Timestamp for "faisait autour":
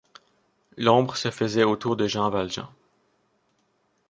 1.29-1.95